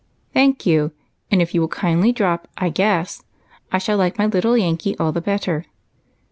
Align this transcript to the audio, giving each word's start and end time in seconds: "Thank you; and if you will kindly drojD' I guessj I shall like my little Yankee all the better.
"Thank 0.33 0.65
you; 0.65 0.93
and 1.29 1.43
if 1.43 1.53
you 1.53 1.61
will 1.61 1.67
kindly 1.67 2.11
drojD' 2.11 2.45
I 2.57 2.71
guessj 2.71 3.21
I 3.71 3.77
shall 3.77 3.97
like 3.99 4.17
my 4.17 4.25
little 4.25 4.57
Yankee 4.57 4.97
all 4.97 5.11
the 5.11 5.21
better. 5.21 5.65